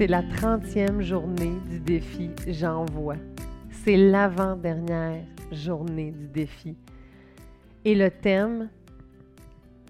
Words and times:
C'est 0.00 0.06
la 0.06 0.22
30e 0.22 1.02
journée 1.02 1.60
du 1.68 1.78
défi 1.78 2.30
J'envoie. 2.46 3.16
C'est 3.84 3.98
l'avant-dernière 3.98 5.22
journée 5.52 6.10
du 6.10 6.26
défi. 6.26 6.74
Et 7.84 7.94
le 7.94 8.10
thème, 8.10 8.70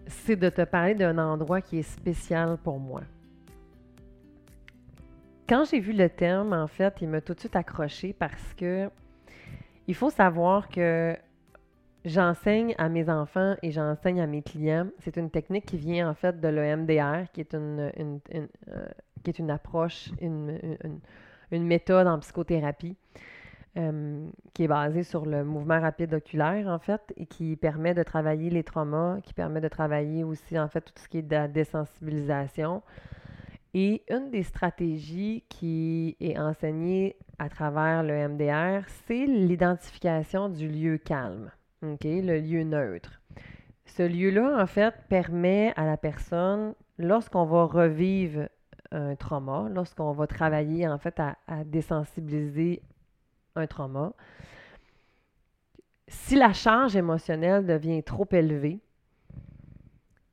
c'est 0.08 0.34
de 0.34 0.48
te 0.48 0.62
parler 0.62 0.96
d'un 0.96 1.16
endroit 1.16 1.60
qui 1.60 1.78
est 1.78 1.88
spécial 1.88 2.58
pour 2.64 2.80
moi. 2.80 3.02
Quand 5.48 5.62
j'ai 5.70 5.78
vu 5.78 5.92
le 5.92 6.08
thème, 6.08 6.52
en 6.54 6.66
fait, 6.66 6.92
il 7.00 7.08
m'a 7.08 7.20
tout 7.20 7.34
de 7.34 7.38
suite 7.38 7.54
accroché 7.54 8.12
parce 8.12 8.52
que 8.54 8.90
il 9.86 9.94
faut 9.94 10.10
savoir 10.10 10.68
que 10.70 11.16
j'enseigne 12.04 12.74
à 12.78 12.88
mes 12.88 13.08
enfants 13.08 13.54
et 13.62 13.70
j'enseigne 13.70 14.20
à 14.20 14.26
mes 14.26 14.42
clients. 14.42 14.88
C'est 14.98 15.16
une 15.16 15.30
technique 15.30 15.66
qui 15.66 15.76
vient 15.76 16.10
en 16.10 16.14
fait 16.14 16.40
de 16.40 16.48
l'EMDR, 16.48 17.30
qui 17.32 17.42
est 17.42 17.54
une, 17.54 17.92
euh, 18.34 18.88
qui 19.22 19.30
est 19.30 19.38
une 19.38 19.50
approche, 19.50 20.10
une, 20.20 20.58
méthode 21.52 22.06
en 22.06 22.18
psychothérapie 22.20 22.96
euh, 23.76 24.28
qui 24.52 24.64
est 24.64 24.68
basée 24.68 25.02
sur 25.02 25.26
le 25.26 25.44
mouvement 25.44 25.80
rapide 25.80 26.14
oculaire, 26.14 26.66
en 26.66 26.78
fait, 26.78 27.12
et 27.16 27.26
qui 27.26 27.56
permet 27.56 27.94
de 27.94 28.02
travailler 28.02 28.50
les 28.50 28.64
traumas, 28.64 29.20
qui 29.22 29.32
permet 29.32 29.60
de 29.60 29.68
travailler 29.68 30.24
aussi, 30.24 30.58
en 30.58 30.68
fait, 30.68 30.80
tout 30.80 30.92
ce 30.96 31.08
qui 31.08 31.18
est 31.18 31.22
de 31.22 31.34
la 31.34 31.48
désensibilisation. 31.48 32.82
Et 33.72 34.02
une 34.10 34.30
des 34.30 34.42
stratégies 34.42 35.44
qui 35.48 36.16
est 36.18 36.36
enseignée 36.36 37.16
à 37.38 37.48
travers 37.48 38.02
le 38.02 38.28
MDR, 38.28 38.84
c'est 39.06 39.26
l'identification 39.26 40.48
du 40.48 40.68
lieu 40.68 40.98
calme, 40.98 41.52
OK, 41.82 42.02
le 42.04 42.40
lieu 42.40 42.64
neutre. 42.64 43.20
Ce 43.86 44.02
lieu-là, 44.02 44.60
en 44.60 44.66
fait, 44.66 44.94
permet 45.08 45.72
à 45.76 45.86
la 45.86 45.96
personne, 45.96 46.74
lorsqu'on 46.98 47.44
va 47.44 47.64
revivre 47.64 48.48
un 48.92 49.14
trauma, 49.16 49.68
lorsqu'on 49.70 50.12
va 50.12 50.26
travailler 50.26 50.88
en 50.88 50.98
fait 50.98 51.18
à, 51.20 51.64
désensibiliser 51.64 52.82
un 53.56 53.66
trauma, 53.66 54.12
si 56.08 56.34
la 56.34 56.52
charge 56.52 56.96
émotionnelle 56.96 57.66
devient 57.66 58.02
trop 58.02 58.26
élevée, 58.32 58.80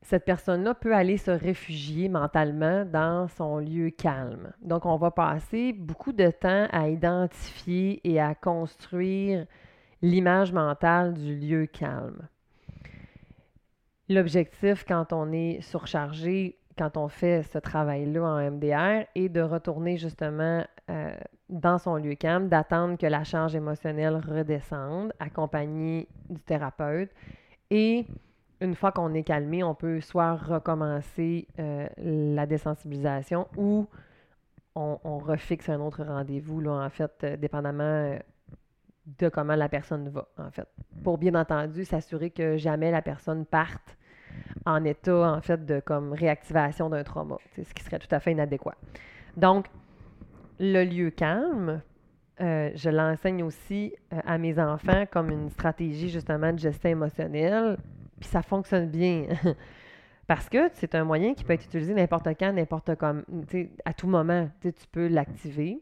cette 0.02 0.26
personne-là 0.26 0.73
peut 0.73 0.95
aller 0.95 1.17
se 1.17 1.32
réfugier 1.32 2.08
mentalement 2.08 2.86
dans 2.86 3.28
son 3.28 3.58
lieu 3.58 3.90
calme. 3.90 4.54
Donc, 4.62 4.86
on 4.86 4.95
va 4.95 5.12
passer 5.12 5.73
beaucoup 5.73 6.14
de 6.14 6.32
temps 6.32 6.67
à 6.72 6.88
identifier 6.88 8.00
et 8.10 8.20
à 8.20 8.34
construire 8.34 9.45
l'image 10.02 10.54
mentale 10.54 11.14
du 11.14 11.36
lieu 11.36 11.66
calme. 11.66 12.28
L'objectif, 14.08 14.86
quand 14.88 15.12
on 15.12 15.34
est 15.34 15.60
surchargé 15.62 16.57
quand 16.78 16.97
on 16.97 17.08
fait 17.08 17.44
ce 17.44 17.58
travail-là 17.58 18.23
en 18.23 18.52
MDR 18.52 19.06
et 19.16 19.30
de 19.30 19.42
retourner 19.42 19.97
justement 19.97 20.64
euh, 20.89 21.16
dans 21.50 21.78
son 21.78 21.95
lieu 21.95 22.16
calme, 22.16 22.50
d'attendre 22.50 22.97
que 22.97 23.06
la 23.06 23.23
charge 23.23 23.56
émotionnelle 23.56 24.16
redescende, 24.16 25.14
accompagné 25.20 26.08
du 26.30 26.39
thérapeute. 26.39 27.09
Et 27.70 28.05
une 28.61 28.75
fois 28.75 28.92
qu'on 28.92 29.14
est 29.14 29.23
calmé, 29.23 29.64
on 29.64 29.75
peut 29.75 30.02
soit 30.02 30.36
recommencer 30.36 31.48
euh, 31.59 31.88
la 31.98 32.45
désensibilisation 32.45 33.48
ou 33.58 33.88
on, 34.75 35.17
refixe 35.17 35.70
un 35.70 35.80
autre 35.80 36.03
rendez-vous, 36.03 36.61
là, 36.61 36.86
en 36.86 36.89
fait, 36.92 37.11
euh, 37.23 37.36
dépendamment 37.36 38.16
de 39.20 39.30
comment 39.30 39.55
la 39.55 39.70
personne 39.70 40.08
va, 40.09 40.28
en 40.38 40.52
fait. 40.52 40.67
Pour 41.03 41.17
bien 41.17 41.33
entendu, 41.33 41.83
s'assurer 41.83 42.30
que 42.30 42.58
jamais 42.58 42.92
la 42.92 43.02
personne 43.02 43.45
parte 43.45 43.98
en 44.66 44.84
état, 44.84 45.32
en 45.32 45.42
fait, 45.42 45.66
de 45.66 45.80
comme 45.80 46.14
réactivation 46.14 46.90
d'un 46.90 47.04
trauma, 47.04 47.38
ce 47.56 47.74
qui 47.74 47.84
serait 47.84 48.00
tout 48.00 48.14
à 48.14 48.20
fait 48.20 48.32
inadéquat. 48.32 48.76
Donc, 49.36 49.68
le 50.60 50.84
lieu 50.84 51.10
calme, 51.12 51.82
euh, 52.40 52.70
je 52.76 52.90
l'enseigne 52.90 53.44
aussi 53.44 53.94
euh, 54.14 54.20
à 54.26 54.38
mes 54.38 54.60
enfants 54.60 55.06
comme 55.10 55.32
une 55.32 55.50
stratégie 55.50 56.10
justement 56.10 56.54
de 56.54 56.60
gestion 56.60 56.89
émotionnelle, 56.89 57.78
puis 58.20 58.30
ça 58.30 58.42
fonctionne 58.42 58.89
bien. 58.89 59.28
Parce 60.28 60.50
que 60.50 60.70
c'est 60.73 60.94
un 60.94 61.06
moyen 61.06 61.34
qui 61.34 61.44
peut 61.44 61.54
être 61.54 61.66
utilisé 61.66 61.94
n'importe 61.94 62.28
quand, 62.38 62.52
n'importe 62.52 62.95
comment, 62.95 63.22
à 63.86 63.94
tout 63.94 64.08
moment, 64.08 64.50
tu 64.61 64.72
peux 64.92 65.08
l'activer. 65.08 65.80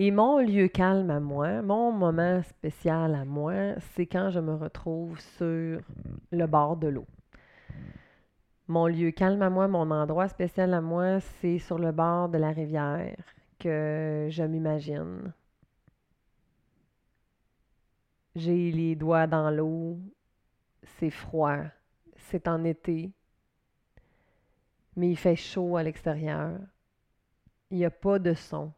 Et 0.00 0.12
mon 0.12 0.38
lieu 0.38 0.68
calme 0.68 1.10
à 1.10 1.18
moi, 1.18 1.60
mon 1.60 1.90
moment 1.90 2.40
spécial 2.44 3.16
à 3.16 3.24
moi, 3.24 3.74
c'est 3.80 4.06
quand 4.06 4.30
je 4.30 4.38
me 4.38 4.54
retrouve 4.54 5.18
sur 5.18 5.80
le 6.30 6.46
bord 6.46 6.76
de 6.76 6.86
l'eau. 6.86 7.06
Mon 8.68 8.86
lieu 8.86 9.10
calme 9.10 9.42
à 9.42 9.50
moi, 9.50 9.66
mon 9.66 9.90
endroit 9.90 10.28
spécial 10.28 10.72
à 10.72 10.80
moi, 10.80 11.18
c'est 11.18 11.58
sur 11.58 11.80
le 11.80 11.90
bord 11.90 12.28
de 12.28 12.38
la 12.38 12.50
rivière 12.50 13.16
que 13.58 14.28
je 14.30 14.44
m'imagine. 14.44 15.32
J'ai 18.36 18.70
les 18.70 18.94
doigts 18.94 19.26
dans 19.26 19.50
l'eau, 19.50 19.98
c'est 21.00 21.10
froid, 21.10 21.58
c'est 22.18 22.46
en 22.46 22.62
été, 22.62 23.10
mais 24.94 25.10
il 25.10 25.16
fait 25.16 25.34
chaud 25.34 25.76
à 25.76 25.82
l'extérieur. 25.82 26.56
Il 27.72 27.78
n'y 27.78 27.84
a 27.84 27.90
pas 27.90 28.20
de 28.20 28.34
son. 28.34 28.72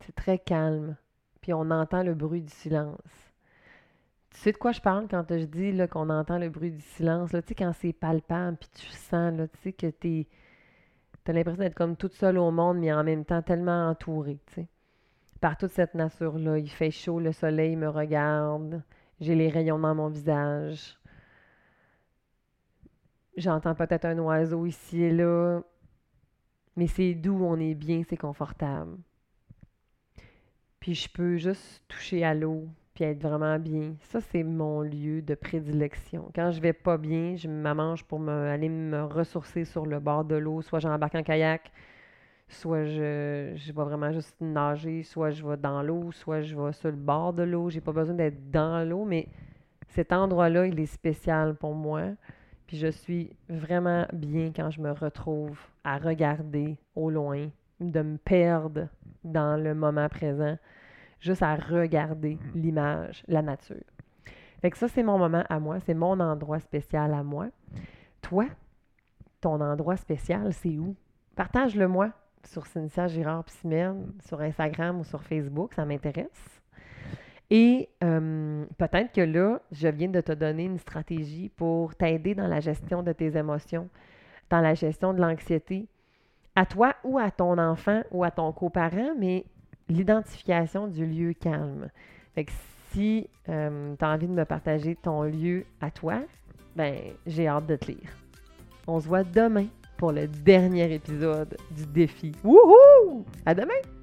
C'est 0.00 0.14
très 0.14 0.38
calme, 0.38 0.96
puis 1.40 1.52
on 1.52 1.70
entend 1.70 2.02
le 2.02 2.14
bruit 2.14 2.42
du 2.42 2.52
silence. 2.52 3.00
Tu 4.30 4.38
sais 4.38 4.52
de 4.52 4.58
quoi 4.58 4.72
je 4.72 4.80
parle 4.80 5.08
quand 5.08 5.24
je 5.30 5.44
dis 5.44 5.76
qu'on 5.88 6.10
entend 6.10 6.38
le 6.38 6.48
bruit 6.50 6.70
du 6.70 6.80
silence, 6.80 7.32
là, 7.32 7.42
tu 7.42 7.48
sais, 7.48 7.54
quand 7.54 7.72
c'est 7.72 7.92
palpable, 7.92 8.56
puis 8.58 8.68
tu 8.74 8.86
sens, 8.86 9.36
là, 9.36 9.48
tu 9.48 9.58
sais, 9.62 9.72
que 9.72 9.88
tu 9.88 10.26
as 11.26 11.32
l'impression 11.32 11.62
d'être 11.62 11.74
comme 11.74 11.96
toute 11.96 12.14
seule 12.14 12.38
au 12.38 12.50
monde, 12.50 12.78
mais 12.78 12.92
en 12.92 13.04
même 13.04 13.24
temps 13.24 13.42
tellement 13.42 13.88
entourée, 13.88 14.38
tu 14.46 14.54
sais. 14.54 14.68
Par 15.40 15.56
toute 15.56 15.70
cette 15.70 15.94
nature-là, 15.94 16.58
il 16.58 16.68
fait 16.70 16.90
chaud, 16.90 17.20
le 17.20 17.32
soleil 17.32 17.76
me 17.76 17.88
regarde, 17.88 18.82
j'ai 19.20 19.34
les 19.34 19.48
rayons 19.48 19.78
dans 19.78 19.94
mon 19.94 20.08
visage. 20.08 20.98
J'entends 23.36 23.74
peut-être 23.74 24.04
un 24.04 24.18
oiseau 24.18 24.66
ici 24.66 25.02
et 25.02 25.12
là, 25.12 25.60
mais 26.76 26.86
c'est 26.88 27.14
doux, 27.14 27.40
on 27.44 27.58
est 27.58 27.74
bien, 27.74 28.02
c'est 28.08 28.16
confortable. 28.16 28.96
Puis 30.80 30.94
je 30.94 31.08
peux 31.08 31.36
juste 31.36 31.82
toucher 31.88 32.24
à 32.24 32.34
l'eau, 32.34 32.66
puis 32.94 33.04
être 33.04 33.20
vraiment 33.22 33.58
bien. 33.58 33.94
Ça, 34.00 34.20
c'est 34.20 34.42
mon 34.42 34.80
lieu 34.82 35.22
de 35.22 35.34
prédilection. 35.34 36.30
Quand 36.34 36.50
je 36.50 36.60
vais 36.60 36.72
pas 36.72 36.96
bien, 36.96 37.36
je 37.36 37.48
m'amange 37.48 38.04
pour 38.04 38.26
aller 38.28 38.68
me 38.68 39.04
ressourcer 39.04 39.64
sur 39.64 39.86
le 39.86 40.00
bord 40.00 40.24
de 40.24 40.36
l'eau. 40.36 40.62
Soit 40.62 40.80
j'embarque 40.80 41.14
en 41.14 41.22
kayak, 41.22 41.72
soit 42.48 42.84
je, 42.84 43.52
je 43.56 43.72
vais 43.72 43.82
vraiment 43.84 44.12
juste 44.12 44.36
nager, 44.40 45.02
soit 45.02 45.30
je 45.30 45.46
vais 45.46 45.56
dans 45.56 45.82
l'eau, 45.82 46.12
soit 46.12 46.42
je 46.42 46.56
vais 46.56 46.72
sur 46.72 46.90
le 46.90 46.96
bord 46.96 47.32
de 47.32 47.42
l'eau. 47.42 47.70
J'ai 47.70 47.80
pas 47.80 47.92
besoin 47.92 48.14
d'être 48.14 48.50
dans 48.50 48.88
l'eau, 48.88 49.04
mais 49.04 49.28
cet 49.88 50.12
endroit-là, 50.12 50.66
il 50.66 50.78
est 50.78 50.86
spécial 50.86 51.54
pour 51.54 51.74
moi. 51.74 52.02
Puis 52.66 52.76
je 52.76 52.88
suis 52.88 53.30
vraiment 53.48 54.06
bien 54.12 54.52
quand 54.54 54.70
je 54.70 54.80
me 54.80 54.92
retrouve 54.92 55.58
à 55.84 55.98
regarder 55.98 56.76
au 56.94 57.10
loin, 57.10 57.48
de 57.80 58.02
me 58.02 58.18
perdre 58.18 58.88
dans 59.32 59.62
le 59.62 59.74
moment 59.74 60.08
présent 60.08 60.56
juste 61.20 61.42
à 61.42 61.56
regarder 61.56 62.36
mm. 62.36 62.60
l'image, 62.60 63.24
la 63.28 63.42
nature. 63.42 63.76
Fait 64.60 64.70
que 64.70 64.78
ça, 64.78 64.88
c'est 64.88 65.02
mon 65.02 65.18
moment 65.18 65.44
à 65.48 65.60
moi, 65.60 65.78
c'est 65.80 65.94
mon 65.94 66.18
endroit 66.18 66.58
spécial 66.58 67.14
à 67.14 67.22
moi. 67.22 67.48
Toi, 68.22 68.46
ton 69.40 69.60
endroit 69.60 69.96
spécial, 69.96 70.52
c'est 70.52 70.76
où? 70.78 70.96
Partage-le-moi 71.36 72.10
sur 72.44 72.66
Cynthia 72.66 73.06
Girard 73.06 73.44
Psimène, 73.44 74.12
sur 74.26 74.40
Instagram 74.40 75.00
ou 75.00 75.04
sur 75.04 75.22
Facebook, 75.22 75.74
ça 75.74 75.84
m'intéresse. 75.84 76.60
Et 77.50 77.88
euh, 78.04 78.64
peut-être 78.76 79.12
que 79.12 79.20
là, 79.20 79.60
je 79.70 79.88
viens 79.88 80.08
de 80.08 80.20
te 80.20 80.32
donner 80.32 80.64
une 80.64 80.78
stratégie 80.78 81.48
pour 81.50 81.94
t'aider 81.94 82.34
dans 82.34 82.48
la 82.48 82.60
gestion 82.60 83.02
de 83.02 83.12
tes 83.12 83.36
émotions, 83.36 83.88
dans 84.50 84.60
la 84.60 84.74
gestion 84.74 85.14
de 85.14 85.20
l'anxiété, 85.20 85.86
à 86.58 86.66
toi 86.66 86.96
ou 87.04 87.18
à 87.18 87.30
ton 87.30 87.56
enfant 87.56 88.02
ou 88.10 88.24
à 88.24 88.32
ton 88.32 88.50
coparent, 88.50 89.14
mais 89.16 89.44
l'identification 89.88 90.88
du 90.88 91.06
lieu 91.06 91.32
calme. 91.32 91.88
Fait 92.34 92.46
que 92.46 92.52
si 92.90 93.28
euh, 93.48 93.94
tu 93.96 94.04
as 94.04 94.08
envie 94.08 94.26
de 94.26 94.32
me 94.32 94.44
partager 94.44 94.96
ton 94.96 95.22
lieu 95.22 95.64
à 95.80 95.92
toi, 95.92 96.18
ben 96.74 96.96
j'ai 97.26 97.46
hâte 97.46 97.66
de 97.66 97.76
te 97.76 97.86
lire. 97.86 98.10
On 98.88 98.98
se 98.98 99.06
voit 99.06 99.22
demain 99.22 99.66
pour 99.98 100.10
le 100.10 100.26
dernier 100.26 100.92
épisode 100.92 101.56
du 101.70 101.86
défi. 101.86 102.32
Wouhou! 102.42 103.24
À 103.46 103.54
demain! 103.54 103.97